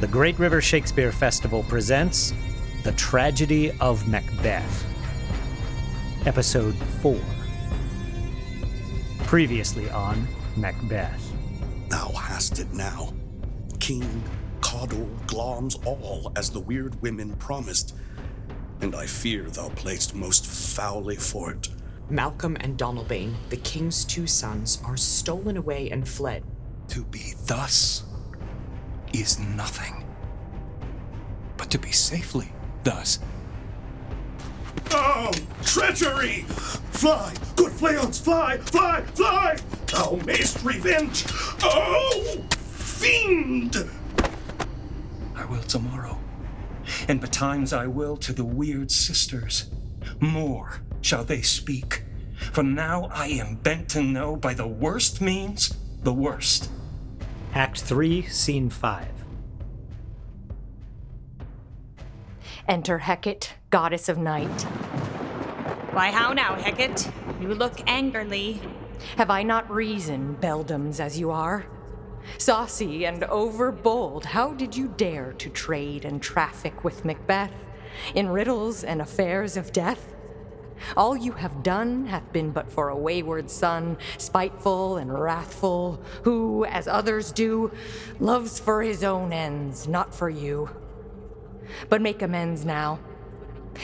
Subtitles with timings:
[0.00, 2.32] The Great River Shakespeare Festival presents
[2.84, 4.86] The Tragedy of Macbeth,
[6.24, 7.20] Episode 4.
[9.24, 10.26] Previously on
[10.56, 11.30] Macbeth.
[11.90, 13.12] Thou hast it now.
[13.78, 14.24] King,
[14.62, 17.94] Cawdor, Glamis, all as the weird women promised.
[18.80, 21.68] And I fear thou playest most foully for it.
[22.08, 26.42] Malcolm and Donalbain, the king's two sons, are stolen away and fled.
[26.88, 28.04] To be thus
[29.12, 30.04] is nothing.
[31.56, 32.48] But to be safely
[32.84, 33.18] thus.
[34.92, 35.30] Oh,
[35.62, 36.42] treachery!
[36.92, 39.56] Fly, good Fleance, fly, fly, fly!
[39.86, 41.24] Thou mayst revenge!
[41.62, 43.88] Oh, fiend!
[45.34, 46.18] I will tomorrow.
[47.08, 49.70] And betimes I will to the weird sisters.
[50.18, 52.04] More shall they speak.
[52.52, 56.70] For now I am bent to know by the worst means the worst.
[57.54, 59.08] Act 3, Scene 5.
[62.68, 64.62] Enter Hecate, goddess of night.
[65.92, 67.10] Why, how now, Hecate?
[67.40, 68.60] You look angrily.
[69.16, 71.66] Have I not reason, beldams as you are?
[72.38, 77.66] Saucy and overbold, how did you dare to trade and traffic with Macbeth
[78.14, 80.14] in riddles and affairs of death?
[80.96, 86.64] All you have done hath been but for a wayward son, spiteful and wrathful, who,
[86.64, 87.72] as others do,
[88.18, 90.70] loves for his own ends, not for you.
[91.88, 93.00] But make amends now.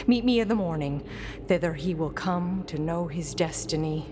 [0.05, 1.07] Meet me in the morning.
[1.47, 4.05] Thither he will come to know his destiny.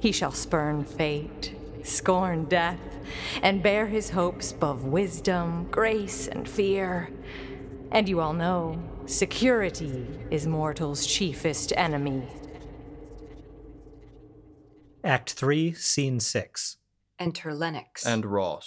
[0.00, 2.80] He shall spurn fate, scorn death,
[3.42, 7.10] and bear his hopes above wisdom, grace, and fear.
[7.90, 8.82] And you all know
[9.12, 12.26] security is mortal's chiefest enemy.
[15.04, 16.78] Act 3, Scene 6.
[17.18, 18.06] Enter Lennox.
[18.06, 18.66] and Ross.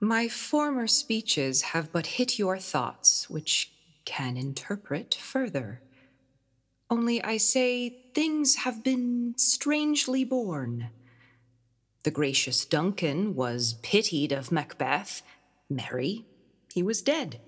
[0.00, 3.72] My former speeches have but hit your thoughts, which
[4.04, 5.82] can interpret further.
[6.88, 10.90] Only I say things have been strangely borne.
[12.04, 15.22] The gracious Duncan was pitied of Macbeth.
[15.68, 16.24] Merry,
[16.72, 17.40] he was dead.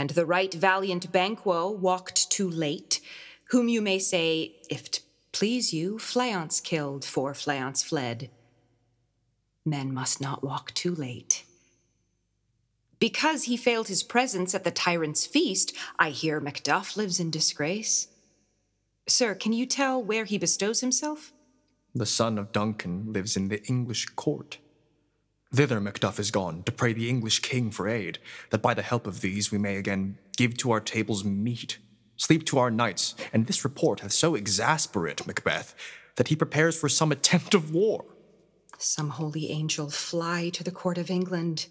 [0.00, 3.02] And the right valiant Banquo walked too late,
[3.50, 8.30] whom you may say, if 't please you, Fleance killed, for Fleance fled.
[9.62, 11.44] Men must not walk too late.
[12.98, 18.08] Because he failed his presence at the tyrant's feast, I hear Macduff lives in disgrace.
[19.06, 21.30] Sir, can you tell where he bestows himself?
[21.94, 24.56] The son of Duncan lives in the English court.
[25.52, 28.18] Thither Macduff is gone to pray the English king for aid,
[28.50, 31.78] that by the help of these we may again give to our tables meat,
[32.16, 35.74] sleep to our nights, and this report hath so exasperate Macbeth
[36.14, 38.04] that he prepares for some attempt of war.
[38.78, 41.66] Some holy angel fly to the court of England,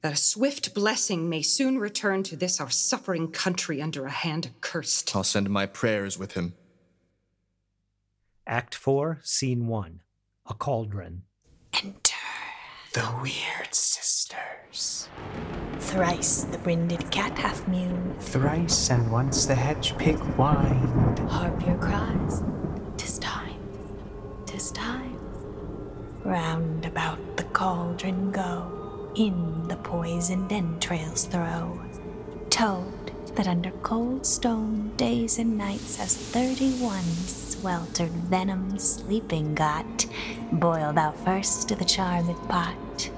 [0.00, 4.46] that a swift blessing may soon return to this our suffering country under a hand
[4.46, 5.14] accursed.
[5.14, 6.54] I'll send my prayers with him.
[8.46, 10.00] Act 4, Scene 1.
[10.46, 11.22] A Cauldron.
[11.74, 12.11] Enter.
[12.92, 15.08] The weird sisters.
[15.78, 18.20] Thrice the brinded cat hath mewed.
[18.20, 21.18] Thrice and once the hedge pig whined.
[21.20, 22.42] Harp your cries.
[22.98, 23.58] Tis time.
[24.44, 25.18] Tis time.
[26.22, 29.10] Round about the cauldron go.
[29.14, 31.80] In the poisoned entrails throw.
[32.50, 40.06] Toad that under cold stone days and nights has thirty-one sweltered venom sleeping got.
[40.52, 43.10] Boil thou first to the charmed pot.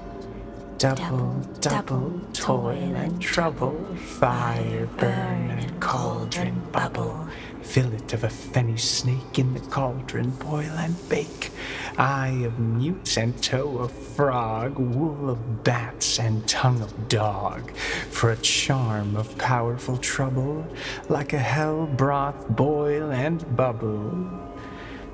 [0.77, 3.75] Double, double, toil and trouble.
[3.95, 7.27] Fire burn and cauldron bubble.
[7.65, 11.51] Fillet of a fenny snake in the cauldron, boil and bake.
[11.97, 17.75] Eye of newt and toe of frog, wool of bats and tongue of dog.
[18.11, 20.65] For a charm of powerful trouble,
[21.09, 24.29] like a hell broth boil and bubble.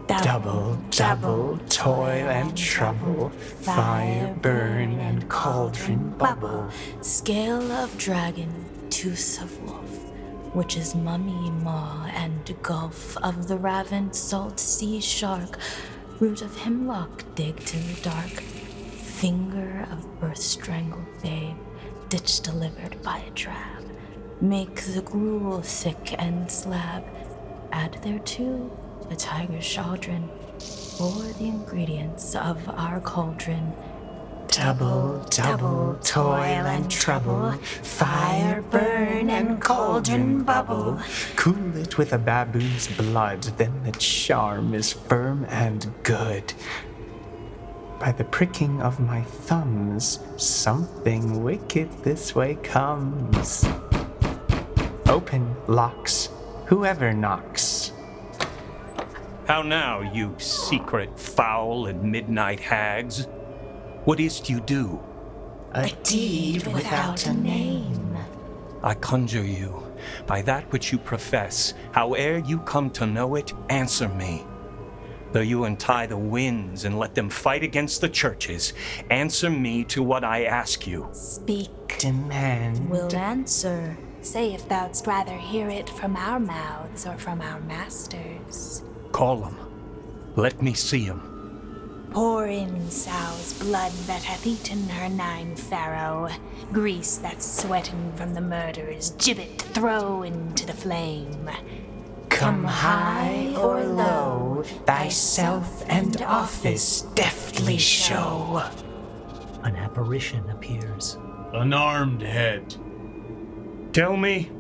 [0.07, 6.69] Double, double, toil and trouble, fire burn and cauldron bubble.
[7.01, 8.54] Scale of dragon,
[8.89, 10.10] tooth of wolf,
[10.53, 15.57] which is mummy maw and gulf of the ravened salt sea shark,
[16.19, 21.56] root of hemlock digged in the dark, finger of birth strangled babe,
[22.09, 23.86] ditch delivered by a drab.
[24.42, 27.06] Make the gruel thick and slab,
[27.71, 28.69] add thereto
[29.09, 33.74] a tiger's chaldron, for the ingredients of our cauldron.
[34.51, 37.53] Double, double, toil and trouble,
[37.83, 41.00] fire burn and cauldron bubble.
[41.38, 46.53] Cool it with a baboon's blood, then the charm is firm and good.
[48.01, 53.63] by the pricking of my thumbs, something wicked this way comes.
[55.07, 56.30] Open, locks,
[56.65, 57.92] whoever knocks.
[59.47, 63.27] How now, you secret, foul, and midnight hags?
[64.06, 65.00] What is't you do?
[65.74, 68.18] A deed without a name.
[68.83, 69.83] I conjure you,
[70.25, 74.44] by that which you profess, howe'er you come to know it, answer me.
[75.33, 78.74] Though you untie the winds and let them fight against the churches,
[79.09, 81.07] answer me to what I ask you.
[81.13, 81.69] Speak.
[82.00, 82.89] Demand.
[82.89, 83.95] We'll answer.
[84.21, 88.83] Say if thou'dst rather hear it from our mouths or from our masters.
[89.12, 89.56] Call him.
[90.36, 91.31] Let me see him.
[92.11, 96.27] Pour in sow's blood that hath eaten her nine farrow,
[96.73, 101.49] grease that's sweating from the murderer's gibbet throw into the flame.
[102.27, 108.61] Come high or low, thyself and office deftly show.
[109.63, 111.17] An apparition appears.
[111.53, 112.75] An armed head.
[113.93, 114.51] Tell me,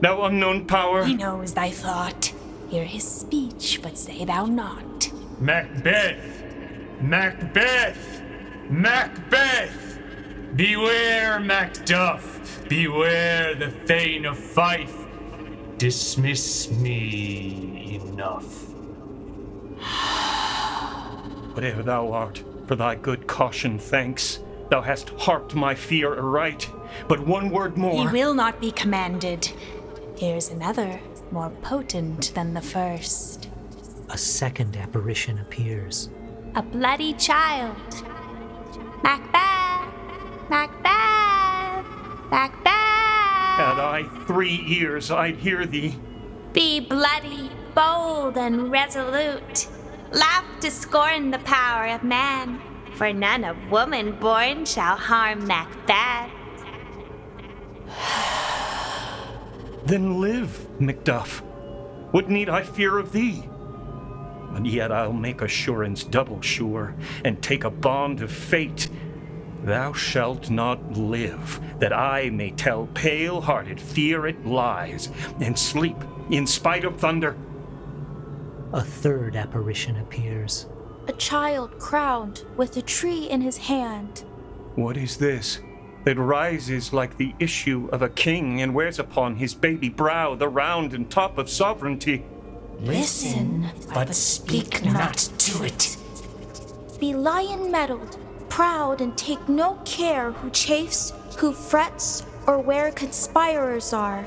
[0.00, 1.04] thou unknown power.
[1.04, 2.32] He knows thy thought.
[2.68, 5.10] Hear his speech, but say thou not.
[5.40, 6.39] Macbeth!
[7.00, 8.22] Macbeth!
[8.68, 9.98] Macbeth!
[10.54, 12.68] Beware, Macduff!
[12.68, 15.06] Beware the Thane of Fife!
[15.78, 18.68] Dismiss me enough.
[21.54, 24.40] Whatever thou art, for thy good caution thanks.
[24.68, 26.70] Thou hast harped my fear aright.
[27.08, 28.08] But one word more.
[28.08, 29.50] He will not be commanded.
[30.18, 31.00] Here's another,
[31.30, 33.48] more potent than the first.
[34.10, 36.10] A second apparition appears.
[36.56, 37.76] A bloody child.
[39.04, 39.86] Macbeth!
[40.48, 41.86] Macbeth!
[42.28, 42.66] Macbeth!
[42.66, 45.94] Had I three ears, I'd hear thee.
[46.52, 49.68] Be bloody, bold, and resolute.
[50.10, 52.60] Laugh to scorn the power of man,
[52.94, 56.30] for none of woman born shall harm Macbeth.
[59.86, 61.42] Then live, Macduff.
[62.10, 63.44] What need I fear of thee?
[64.52, 66.94] But yet I'll make assurance double sure,
[67.24, 68.88] and take a bond of fate.
[69.62, 75.10] Thou shalt not live, that I may tell pale hearted fear it lies,
[75.40, 75.96] and sleep
[76.30, 77.36] in spite of thunder.
[78.72, 80.66] A third apparition appears.
[81.08, 84.24] A child crowned with a tree in his hand.
[84.76, 85.60] What is this?
[86.04, 90.48] That rises like the issue of a king and wears upon his baby brow the
[90.48, 92.24] round and top of sovereignty.
[92.82, 95.96] Listen, but speak not to it.
[96.98, 98.18] Be lion mettled,
[98.48, 104.26] proud, and take no care who chafes, who frets, or where conspirers are.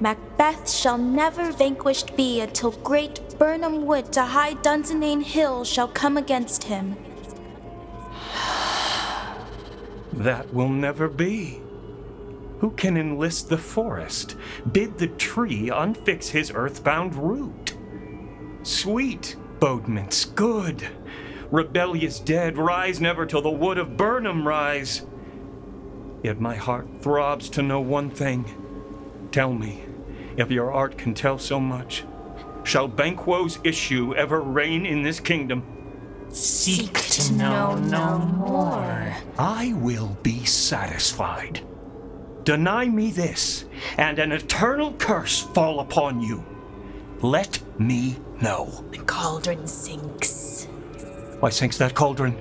[0.00, 6.16] Macbeth shall never vanquished be until great Birnam Wood to high Dunsinane Hill shall come
[6.16, 6.96] against him.
[10.12, 11.60] That will never be.
[12.60, 14.36] Who can enlist the forest,
[14.72, 17.63] bid the tree unfix his earthbound root?
[18.64, 20.88] Sweet bodements, good.
[21.50, 25.04] Rebellious dead, rise never till the wood of Birnam rise.
[26.22, 28.46] Yet my heart throbs to know one thing.
[29.32, 29.84] Tell me,
[30.38, 32.04] if your art can tell so much,
[32.62, 35.62] shall Banquo's issue ever reign in this kingdom?
[36.30, 39.14] Seek to know no more.
[39.38, 41.60] I will be satisfied.
[42.44, 43.66] Deny me this,
[43.98, 46.46] and an eternal curse fall upon you.
[47.20, 48.66] Let me know.
[48.90, 50.66] The cauldron sinks.
[51.40, 52.36] Why sinks that cauldron?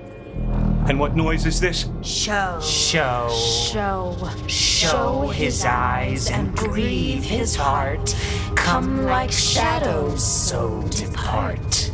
[0.89, 1.87] And what noise is this?
[2.01, 2.59] Show.
[2.61, 3.29] Show.
[3.29, 4.29] Show.
[4.47, 8.13] Show his eyes and grieve his heart.
[8.53, 11.89] Come like shadows, so depart.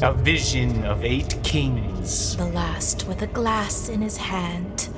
[0.00, 2.36] A vision of eight kings.
[2.36, 4.88] The last with a glass in his hand.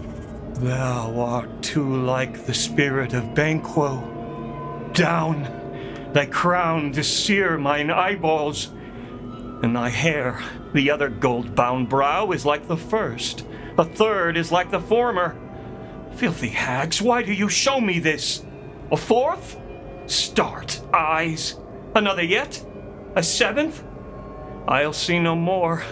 [0.56, 3.96] Thou art too like the spirit of Banquo.
[4.92, 5.61] Down,
[6.12, 8.70] thy crown to sear mine eyeballs,
[9.62, 10.42] and thy hair,
[10.72, 13.46] the other gold bound brow, is like the first.
[13.78, 15.36] A third is like the former.
[16.16, 18.44] Filthy hags, why do you show me this?
[18.90, 19.58] A fourth?
[20.06, 21.58] Start, eyes.
[21.94, 22.64] Another yet?
[23.14, 23.82] A seventh?
[24.68, 25.82] I'll see no more.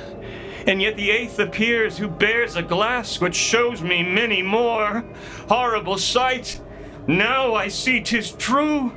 [0.66, 5.04] And yet the eighth appears, who bears a glass which shows me many more.
[5.48, 6.60] Horrible sight!
[7.06, 8.92] Now I see 'tis true.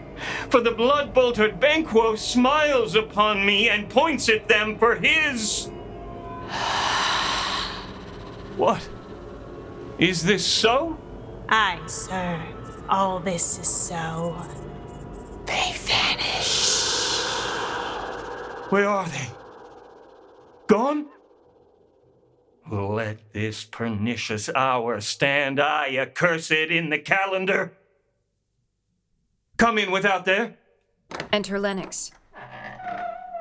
[0.50, 5.70] For the blood boltered Banquo smiles upon me and points at them for his.
[8.56, 8.88] What?
[9.98, 11.00] Is this so?
[11.50, 12.40] Aye, sir.
[12.88, 14.36] All this is so.
[15.46, 16.74] They vanish.
[18.70, 19.28] Where are they?
[20.68, 21.08] Gone?
[22.72, 27.78] Let this pernicious hour stand I accursed in the calendar.
[29.58, 30.58] Come in without there.
[31.32, 32.12] Enter Lennox.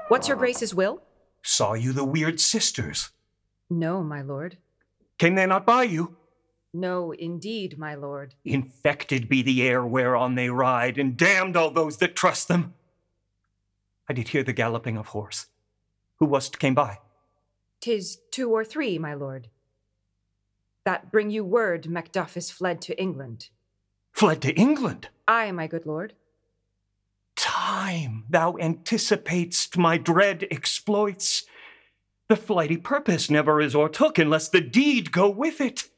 [0.08, 1.02] What's your grace's will?
[1.42, 3.10] Saw you the weird sisters?
[3.70, 4.58] No, my lord.
[5.18, 6.16] Came they not by you?
[6.74, 8.34] No, indeed, my lord.
[8.44, 12.74] Infected be the air whereon they ride, and damned all those that trust them.
[14.08, 15.46] I did hear the galloping of horse.
[16.18, 16.98] Who was't came by?
[17.80, 19.48] Tis two or three, my lord.
[20.84, 23.50] That bring you word Macduff is fled to England.
[24.12, 25.08] Fled to England?
[25.26, 26.14] Aye, my good lord.
[27.34, 31.44] Time, thou anticipatest my dread exploits.
[32.28, 35.88] The flighty purpose never is o'ertook unless the deed go with it.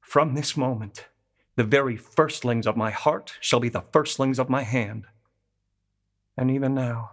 [0.00, 1.06] From this moment,
[1.56, 5.06] the very firstlings of my heart shall be the firstlings of my hand.
[6.36, 7.10] And even now,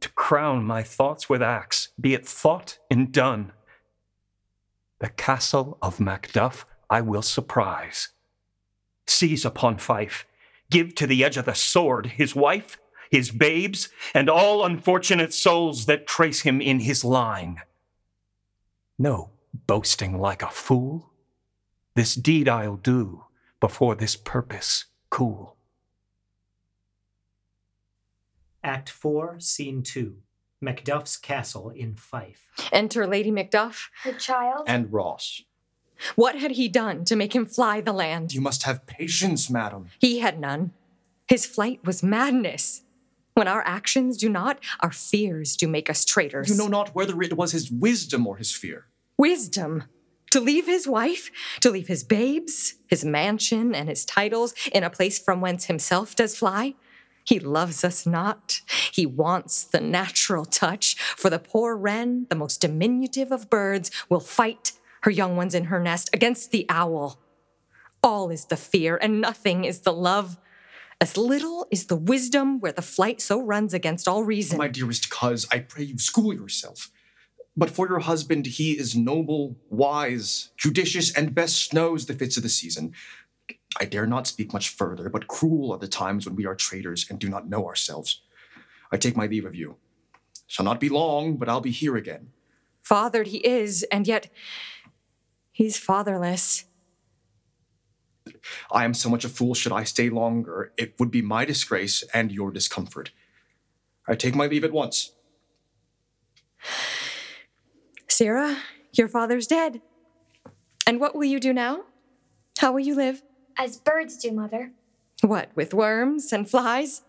[0.00, 3.52] to crown my thoughts with acts, be it thought and done,
[4.98, 8.08] the castle of Macduff I will surprise.
[9.06, 10.26] Seize upon Fife,
[10.70, 12.78] give to the edge of the sword his wife,
[13.10, 17.60] his babes, and all unfortunate souls that trace him in his line.
[18.98, 19.30] No
[19.66, 21.10] boasting like a fool.
[21.94, 23.24] This deed I'll do
[23.60, 25.56] before this purpose cool.
[28.64, 30.16] Act 4, Scene 2
[30.64, 32.48] Macduff's Castle in Fife.
[32.72, 33.90] Enter Lady Macduff.
[34.04, 34.64] The child?
[34.66, 35.42] And Ross.
[36.16, 38.32] What had he done to make him fly the land?
[38.32, 39.88] You must have patience, madam.
[39.98, 40.72] He had none.
[41.26, 42.82] His flight was madness.
[43.34, 46.48] When our actions do not, our fears do make us traitors.
[46.48, 48.86] You know not whether it was his wisdom or his fear.
[49.18, 49.84] Wisdom.
[50.30, 54.90] To leave his wife, to leave his babes, his mansion, and his titles in a
[54.90, 56.74] place from whence himself does fly.
[57.24, 58.60] He loves us not.
[58.92, 60.96] He wants the natural touch.
[61.16, 64.72] For the poor wren, the most diminutive of birds, will fight
[65.04, 67.20] her young ones in her nest against the owl.
[68.02, 70.38] All is the fear, and nothing is the love.
[70.98, 74.56] As little is the wisdom where the flight so runs against all oh, reason.
[74.56, 76.90] My dearest cuz, I pray you school yourself.
[77.54, 82.42] But for your husband, he is noble, wise, judicious, and best knows the fits of
[82.42, 82.94] the season.
[83.78, 87.06] I dare not speak much further, but cruel are the times when we are traitors
[87.10, 88.22] and do not know ourselves.
[88.90, 89.76] I take my leave of you.
[90.46, 92.30] Shall not be long, but I'll be here again.
[92.82, 94.30] Fathered he is, and yet
[95.54, 96.64] he's fatherless.
[98.70, 100.72] I am so much a fool should I stay longer.
[100.76, 103.12] It would be my disgrace and your discomfort.
[104.06, 105.12] I take my leave at once.
[108.08, 108.58] Sirrah,
[108.92, 109.80] your father's dead.
[110.86, 111.84] And what will you do now?
[112.58, 113.22] How will you live?
[113.56, 114.72] As birds do, Mother.
[115.22, 117.02] What, with worms and flies?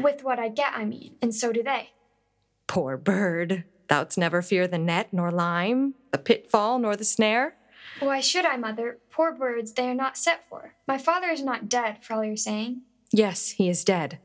[0.00, 1.90] With what I get, I mean, and so do they.
[2.66, 7.56] Poor bird, thou'dst never fear the net nor lime, the pitfall nor the snare?
[8.00, 8.98] Why should I, Mother?
[9.10, 10.74] Poor birds they are not set for.
[10.86, 12.82] My father is not dead, for all you're saying.
[13.12, 14.18] Yes, he is dead.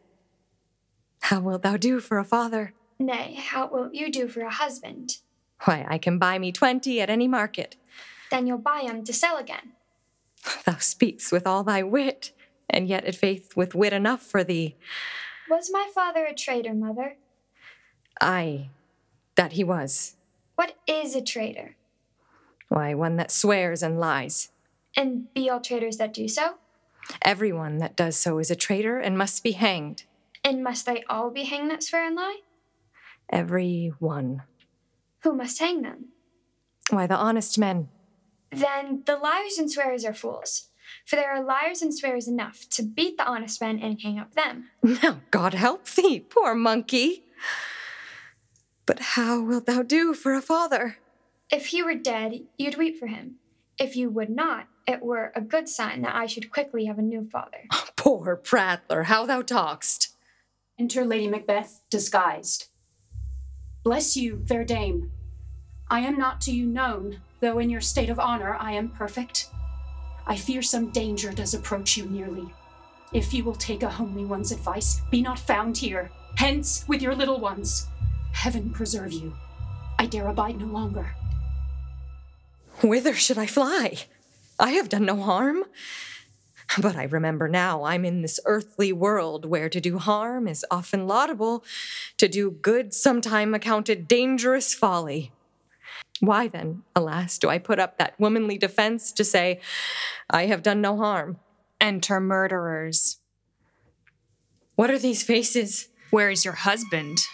[1.21, 2.73] How wilt thou do for a father?
[2.99, 5.17] Nay, how wilt you do for a husband?
[5.63, 7.77] Why, I can buy me twenty at any market.
[8.29, 9.73] Then you'll buy 'em to sell again.
[10.65, 12.33] Thou speaks with all thy wit,
[12.69, 14.75] and yet at faith with wit enough for thee.
[15.49, 17.15] Was my father a traitor, Mother?
[18.19, 18.69] Aye,
[19.35, 20.15] that he was.
[20.55, 21.75] What is a traitor?
[22.73, 24.49] Why, one that swears and lies.
[24.97, 26.55] And be all traitors that do so?
[27.21, 30.05] Everyone that does so is a traitor and must be hanged.
[30.43, 32.39] And must they all be hanged that swear and lie?
[33.29, 34.41] Every one.
[35.21, 36.05] Who must hang them?
[36.89, 37.89] Why, the honest men.
[38.51, 40.69] Then the liars and swearers are fools.
[41.05, 44.33] For there are liars and swearers enough to beat the honest men and hang up
[44.33, 44.71] them.
[45.03, 47.25] Now, God help thee, poor monkey.
[48.87, 50.97] But how wilt thou do for a father?
[51.53, 53.35] If he were dead, you'd weep for him.
[53.77, 57.03] If you would not, it were a good sign that I should quickly have a
[57.03, 57.65] new father.
[57.71, 60.09] Oh, poor prattler, how thou talk'st.
[60.79, 62.69] Enter Lady Macbeth, disguised.
[63.83, 65.11] Bless you, fair dame.
[65.91, 69.47] I am not to you known, though in your state of honor I am perfect.
[70.25, 72.51] I fear some danger does approach you nearly.
[73.13, 76.09] If you will take a homely one's advice, be not found here.
[76.35, 77.85] Hence with your little ones.
[78.31, 79.35] Heaven preserve you.
[79.99, 81.15] I dare abide no longer.
[82.81, 84.05] Whither should I fly?
[84.59, 85.65] I have done no harm.
[86.81, 91.07] But I remember now I'm in this earthly world where to do harm is often
[91.07, 91.63] laudable,
[92.17, 95.31] to do good sometime accounted dangerous folly.
[96.19, 99.59] Why then, alas, do I put up that womanly defense to say,
[100.29, 101.37] I have done no harm?
[101.81, 103.17] Enter murderers.
[104.75, 105.89] What are these faces?
[106.13, 107.27] Where is your husband?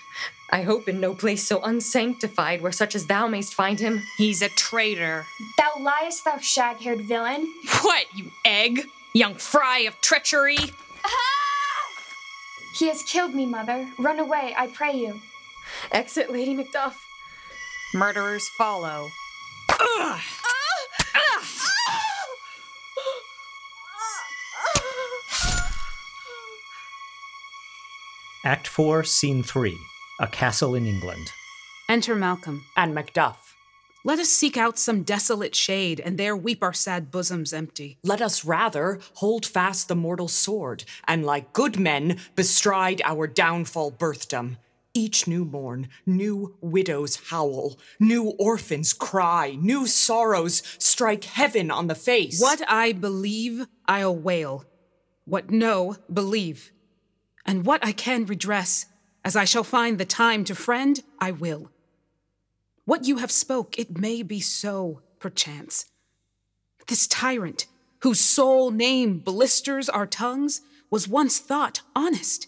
[0.49, 4.03] I hope in no place so unsanctified where such as thou mayst find him.
[4.15, 5.25] He's a traitor.
[5.57, 7.53] Thou liest, thou shag haired villain.
[7.81, 8.87] What, you egg?
[9.13, 10.55] Young fry of treachery?
[11.03, 11.09] Ah!
[12.73, 13.89] He has killed me, mother.
[13.99, 15.19] Run away, I pray you.
[15.91, 16.95] Exit, Lady Macduff.
[17.93, 19.09] Murderers follow.
[19.77, 20.21] Ugh.
[28.49, 29.77] Act 4, Scene 3
[30.21, 31.31] A Castle in England.
[31.87, 32.65] Enter Malcolm.
[32.75, 33.53] And Macduff.
[34.03, 37.99] Let us seek out some desolate shade, and there weep our sad bosoms empty.
[38.03, 43.91] Let us rather hold fast the mortal sword, and like good men bestride our downfall
[43.91, 44.57] birthdom.
[44.95, 51.93] Each new morn, new widows howl, new orphans cry, new sorrows strike heaven on the
[51.93, 52.41] face.
[52.41, 54.65] What I believe, I'll wail.
[55.25, 56.71] What know, believe.
[57.45, 58.85] And what I can redress,
[59.23, 61.71] as I shall find the time to friend, I will.
[62.85, 65.85] What you have spoke, it may be so, perchance.
[66.87, 67.67] This tyrant,
[67.99, 72.47] whose sole name blisters our tongues, was once thought honest.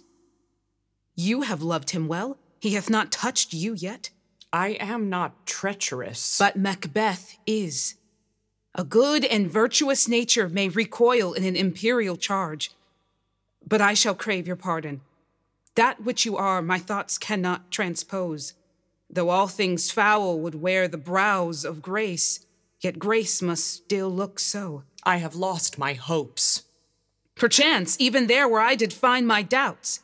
[1.16, 2.38] You have loved him well.
[2.60, 4.10] He hath not touched you yet.
[4.54, 6.38] I am not treacherous.
[6.38, 7.96] But Macbeth is.
[8.74, 12.72] A good and virtuous nature may recoil in an imperial charge.
[13.68, 15.02] But I shall crave your pardon.
[15.76, 18.54] That which you are, my thoughts cannot transpose.
[19.10, 22.46] Though all things foul would wear the brows of grace,
[22.80, 24.84] yet grace must still look so.
[25.04, 26.64] I have lost my hopes.
[27.36, 30.02] Perchance, even there where I did find my doubts.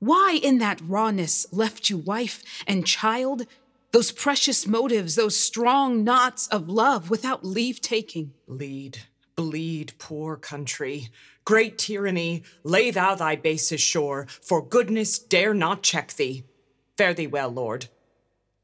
[0.00, 3.46] Why in that rawness left you wife and child?
[3.92, 8.34] Those precious motives, those strong knots of love without leave taking.
[8.46, 8.98] Lead,
[9.38, 11.10] bleed, poor country.
[11.44, 16.42] Great tyranny, lay thou thy bases shore, for goodness dare not check thee.
[16.96, 17.86] Fare thee well, lord.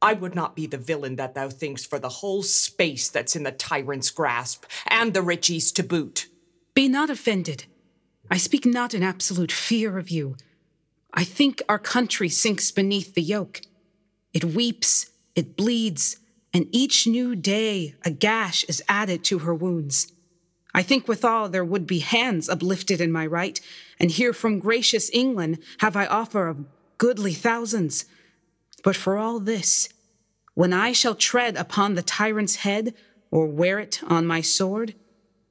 [0.02, 3.44] I would not be the villain that thou thinkst for the whole space that's in
[3.44, 6.26] the tyrant's grasp, and the rich east to boot.
[6.74, 7.66] Be not offended.
[8.28, 10.34] I speak not in absolute fear of you.
[11.12, 13.60] I think our country sinks beneath the yoke.
[14.32, 16.16] It weeps, it bleeds,
[16.52, 20.10] and each new day a gash is added to her wounds.
[20.74, 23.60] I think withal there would be hands uplifted in my right,
[24.00, 26.64] and here from gracious England have I offer of
[26.98, 28.06] goodly thousands.
[28.82, 29.88] But for all this,
[30.54, 32.94] when I shall tread upon the tyrant's head,
[33.30, 34.94] or wear it on my sword,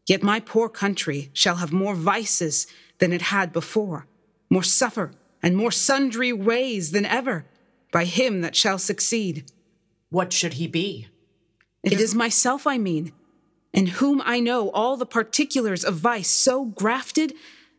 [0.07, 2.67] yet my poor country shall have more vices
[2.99, 4.07] than it had before,
[4.49, 7.45] more suffer, and more sundry ways than ever,
[7.91, 9.51] by him that shall succeed.
[10.09, 11.07] What should he be?
[11.83, 13.11] It is myself I mean,
[13.73, 17.33] in whom I know all the particulars of vice so grafted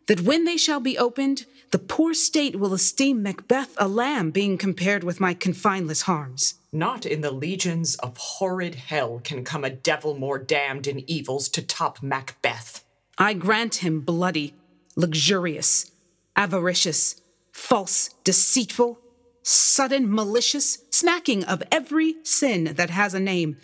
[0.06, 4.58] that when they shall be opened, the poor state will esteem Macbeth a lamb being
[4.58, 6.54] compared with my confineless harms.
[6.72, 11.48] Not in the legions of horrid hell can come a devil more damned in evils
[11.50, 12.84] to top Macbeth.
[13.16, 14.54] I grant him bloody,
[14.96, 15.90] luxurious,
[16.36, 17.20] avaricious,
[17.52, 18.98] false, deceitful,
[19.42, 23.56] sudden, malicious, smacking of every sin that has a name.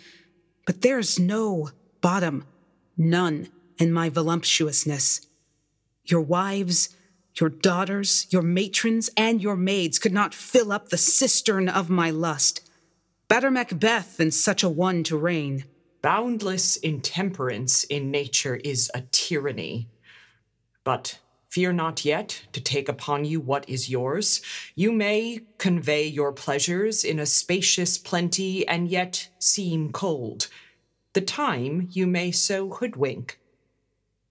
[0.65, 2.45] But there's no bottom,
[2.97, 5.27] none in my voluptuousness.
[6.05, 6.89] Your wives,
[7.35, 12.09] your daughters, your matrons, and your maids could not fill up the cistern of my
[12.09, 12.67] lust.
[13.27, 15.65] Better Macbeth than such a one to reign.
[16.01, 19.87] Boundless intemperance in nature is a tyranny.
[20.83, 24.41] But fear not yet to take upon you what is yours.
[24.75, 30.47] You may convey your pleasures in a spacious plenty and yet seem cold.
[31.13, 33.39] The time you may so hoodwink.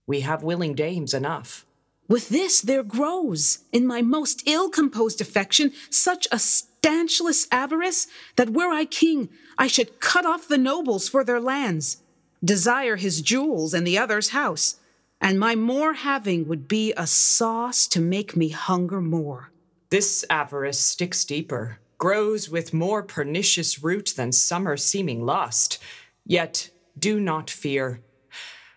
[0.07, 1.67] We have willing dames enough.
[2.09, 8.51] With this there grows, in my most ill composed affection, such a stanchless avarice that
[8.51, 12.03] were I king, I should cut off the nobles for their lands,
[12.43, 14.81] desire his jewels and the other's house,
[15.21, 19.53] and my more having would be a sauce to make me hunger more.
[19.91, 25.79] This avarice sticks deeper, grows with more pernicious root than summer seeming lust.
[26.25, 28.03] Yet do not fear.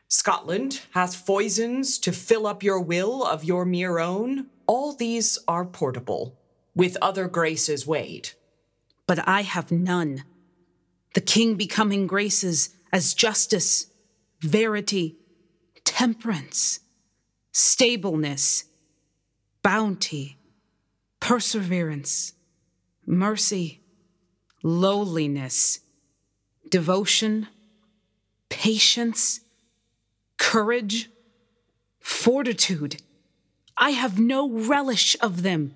[0.07, 4.47] Scotland hath foisons to fill up your will of your mere own.
[4.67, 6.39] All these are portable,
[6.75, 8.31] with other graces weighed.
[9.07, 10.23] But I have none.
[11.15, 13.87] The king becoming graces as justice,
[14.39, 15.17] verity,
[15.83, 16.79] temperance,
[17.51, 18.65] stableness,
[19.63, 20.37] bounty,
[21.19, 22.33] perseverance,
[23.05, 23.81] mercy,
[24.63, 25.79] lowliness,
[26.69, 27.47] devotion,
[28.49, 29.41] patience,
[30.37, 31.09] courage,
[31.99, 33.01] fortitude.
[33.77, 35.75] I have no relish of them.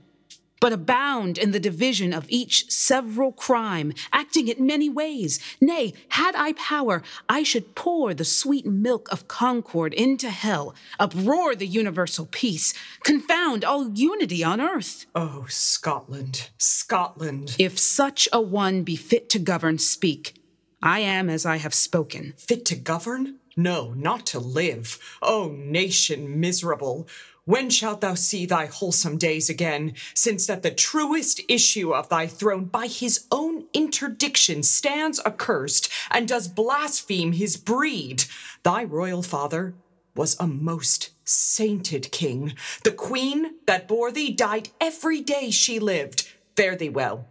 [0.60, 5.39] but abound in the division of each several crime, acting it many ways.
[5.62, 11.56] Nay, had I power, I should pour the sweet milk of concord into hell, uproar
[11.56, 12.73] the universal peace,
[13.04, 15.06] confound all unity on earth.
[15.13, 17.56] Oh, Scotland, Scotland.
[17.60, 20.34] If such a one be fit to govern, speak.
[20.81, 22.33] I am as I have spoken.
[22.37, 23.39] Fit to govern?
[23.55, 24.99] No, not to live.
[25.21, 27.07] O nation miserable!
[27.45, 32.27] When shalt thou see thy wholesome days again, since that the truest issue of thy
[32.27, 38.25] throne by his own interdiction stands accursed and does blaspheme his breed?
[38.63, 39.75] Thy royal father
[40.13, 42.53] was a most sainted king.
[42.83, 46.27] The queen that bore thee died every day she lived.
[46.57, 47.27] Fare thee well.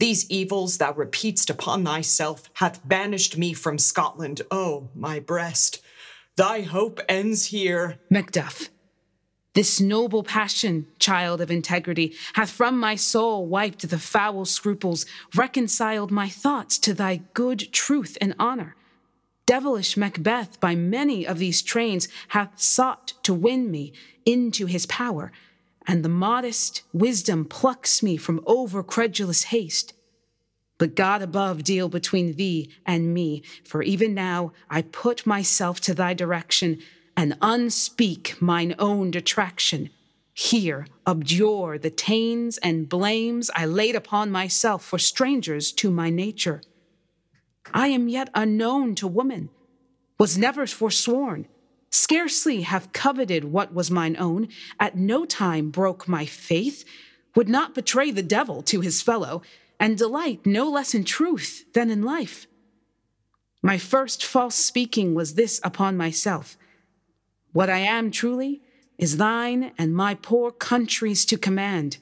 [0.00, 4.40] These evils thou repeatst upon thyself hath banished me from Scotland.
[4.50, 5.82] Oh, my breast,
[6.36, 7.98] thy hope ends here.
[8.10, 8.70] Macduff,
[9.52, 16.10] this noble passion, child of integrity, hath from my soul wiped the foul scruples, reconciled
[16.10, 18.76] my thoughts to thy good truth and honor.
[19.44, 23.92] Devilish Macbeth, by many of these trains, hath sought to win me
[24.24, 25.30] into his power,
[25.90, 29.92] and the modest wisdom plucks me from over credulous haste.
[30.78, 35.92] But God above deal between thee and me, for even now I put myself to
[35.92, 36.78] thy direction
[37.16, 39.90] and unspeak mine own detraction.
[40.32, 46.62] Here abjure the tains and blames I laid upon myself for strangers to my nature.
[47.74, 49.50] I am yet unknown to woman,
[50.20, 51.48] was never forsworn,
[51.90, 54.48] scarcely have coveted what was mine own,
[54.78, 56.84] at no time broke my faith,
[57.34, 59.42] would not betray the devil to his fellow,
[59.78, 62.46] and delight no less in truth than in life.
[63.62, 66.56] My first false speaking was this upon myself
[67.52, 68.62] what I am truly
[68.98, 71.98] is thine and my poor country's to command.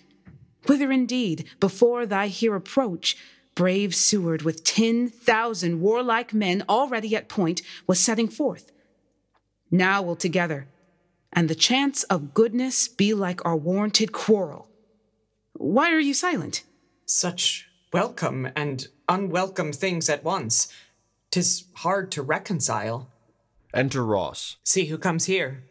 [0.67, 3.17] Whither indeed, before thy here approach,
[3.55, 8.71] brave Seward with ten thousand warlike men already at point was setting forth.
[9.71, 10.67] Now we'll together,
[11.33, 14.69] and the chance of goodness be like our warranted quarrel.
[15.53, 16.63] Why are you silent?
[17.05, 20.73] Such welcome and unwelcome things at once.
[21.31, 23.11] Tis hard to reconcile.
[23.75, 24.57] Enter Ross.
[24.65, 25.65] See who comes here.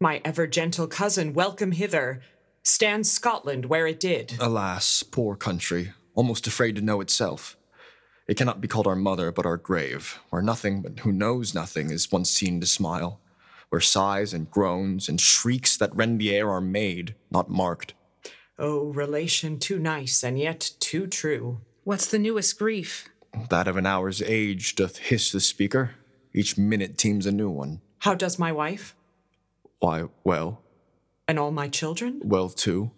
[0.00, 2.22] My ever gentle cousin, welcome hither.
[2.62, 4.34] Stands Scotland where it did.
[4.40, 7.57] Alas, poor country, almost afraid to know itself.
[8.28, 11.90] It cannot be called our mother, but our grave, where nothing but who knows nothing
[11.90, 13.20] is once seen to smile,
[13.70, 17.94] where sighs and groans and shrieks that rend the air are made, not marked.
[18.58, 21.62] Oh, relation too nice and yet too true.
[21.84, 23.08] What's the newest grief?
[23.48, 25.92] That of an hour's age doth hiss the speaker.
[26.34, 27.80] Each minute teems a new one.
[28.00, 28.94] How does my wife?
[29.78, 30.62] Why, well.
[31.26, 32.20] And all my children?
[32.22, 32.90] Well, too.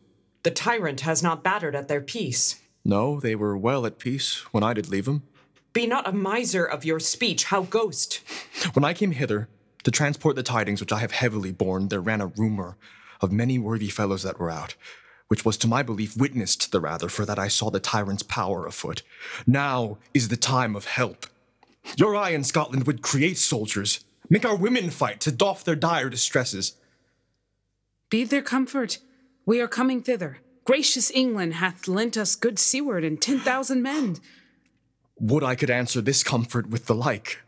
[0.43, 2.61] The tyrant has not battered at their peace.
[2.85, 5.23] No, they were well at peace when I did leave them.
[5.73, 8.21] Be not a miser of your speech, how ghost?
[8.73, 9.49] When I came hither
[9.85, 12.77] to transport the tidings which I have heavily borne, there ran a rumor
[13.21, 14.75] of many worthy fellows that were out,
[15.29, 18.67] which was to my belief witnessed the rather for that I saw the tyrant's power
[18.67, 19.03] afoot.
[19.47, 21.27] Now is the time of help.
[21.97, 26.11] Your eye in Scotland would create soldiers, make our women fight to doff their dire
[26.11, 26.75] distresses.
[28.11, 28.99] Be their comfort.
[29.47, 30.39] We are coming thither.
[30.71, 34.19] Gracious England hath lent us good Seward and ten thousand men.
[35.19, 37.41] Would I could answer this comfort with the like.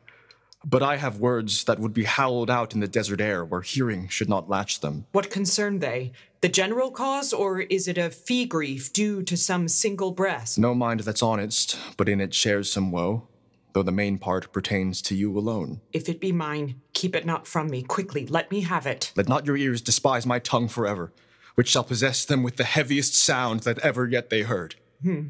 [0.65, 4.09] But I have words that would be howled out in the desert air where hearing
[4.09, 5.07] should not latch them.
[5.13, 6.11] What concern they?
[6.41, 10.59] The general cause, or is it a fee grief due to some single breast?
[10.59, 13.29] No mind that's honest, but in it shares some woe
[13.73, 15.81] though the main part pertains to you alone.
[15.93, 17.83] If it be mine, keep it not from me.
[17.83, 19.13] Quickly, let me have it.
[19.17, 21.13] Let not your ears despise my tongue forever,
[21.55, 24.77] which shall possess them with the heaviest sound that ever yet they heard.
[25.03, 25.29] Hmm.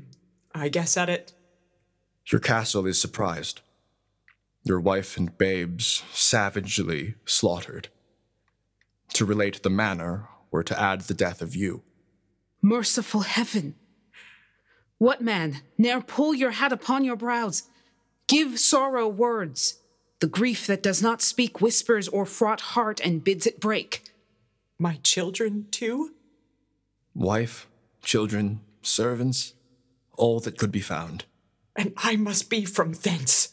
[0.54, 1.32] I guess at it.
[2.30, 3.60] Your castle is surprised.
[4.64, 7.88] Your wife and babes savagely slaughtered.
[9.14, 11.82] To relate the manner were to add the death of you.
[12.60, 13.74] Merciful heaven!
[14.98, 17.64] What man, ne'er pull your hat upon your brows,
[18.32, 19.80] Give sorrow words.
[20.20, 24.04] The grief that does not speak whispers or fraught heart and bids it break.
[24.78, 26.14] My children, too?
[27.14, 27.68] Wife,
[28.02, 29.54] children, servants,
[30.16, 31.24] all that could be found.
[31.76, 33.50] And I must be from thence.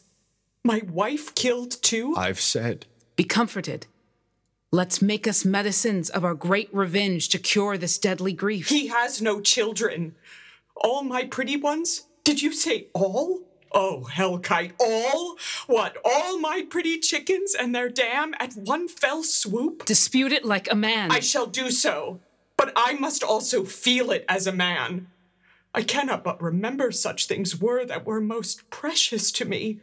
[0.64, 2.16] My wife killed too?
[2.18, 2.86] I've said.
[3.16, 3.88] Be comforted.
[4.72, 8.70] Let's make us medicines of our great revenge to cure this deadly grief.
[8.70, 10.16] He has no children.
[10.76, 12.04] All my pretty ones?
[12.24, 13.42] Did you say all?
[13.72, 15.36] Oh, Hellkite, all?
[15.68, 19.86] What, all my pretty chickens and their dam at one fell swoop?
[19.86, 21.12] Dispute it like a man.
[21.12, 22.20] I shall do so.
[22.58, 25.08] but I must also feel it as a man.
[25.74, 29.80] I cannot but remember such things were that were most precious to me.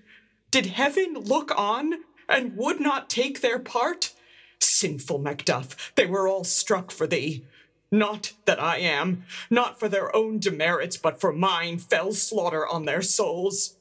[0.50, 1.94] Did heaven look on
[2.28, 4.12] and would not take their part?
[4.60, 7.46] Sinful Macduff, they were all struck for thee.
[7.90, 12.84] Not that I am, not for their own demerits, but for mine fell slaughter on
[12.84, 13.76] their souls.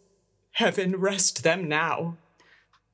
[0.52, 2.18] Heaven rest them now.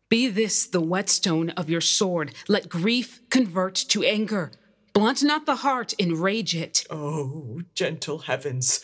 [0.10, 2.34] Be this the whetstone of your sword.
[2.48, 4.52] Let grief convert to anger.
[4.94, 6.86] Blunt not the heart, enrage it.
[6.90, 8.84] Oh, gentle heavens,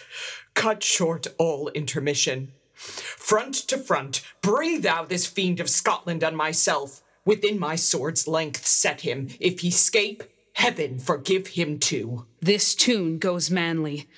[0.53, 2.53] cut short all intermission.
[2.73, 7.01] Front to front, bring thou this fiend of Scotland and myself.
[7.25, 9.27] Within my sword's length set him.
[9.41, 10.23] If he scape,
[10.57, 12.25] heaven forgive him too.
[12.41, 14.09] This tune goes manly.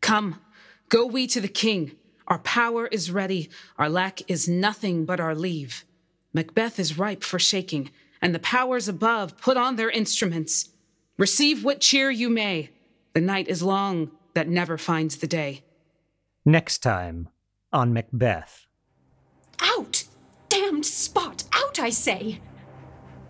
[0.00, 0.40] Come,
[0.88, 1.92] go we to the king.
[2.28, 3.50] Our power is ready.
[3.78, 5.84] Our lack is nothing but our leave.
[6.32, 7.90] Macbeth is ripe for shaking,
[8.22, 10.68] and the powers above put on their instruments.
[11.18, 12.70] Receive what cheer you may.
[13.14, 15.64] The night is long that never finds the day.
[16.44, 17.28] Next time
[17.72, 18.66] on Macbeth.
[19.60, 20.04] Out!
[20.48, 21.42] Damned spot!
[21.52, 22.40] Out, I say!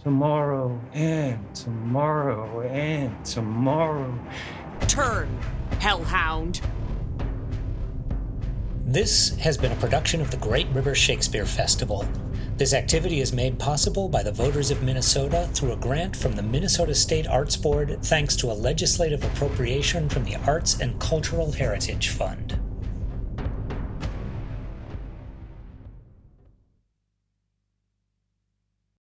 [0.09, 4.19] Tomorrow and tomorrow and tomorrow.
[4.87, 5.39] Turn,
[5.81, 6.63] hellhound.
[8.87, 12.09] This has been a production of the Great River Shakespeare Festival.
[12.57, 16.43] This activity is made possible by the voters of Minnesota through a grant from the
[16.43, 22.09] Minnesota State Arts Board thanks to a legislative appropriation from the Arts and Cultural Heritage
[22.09, 22.59] Fund.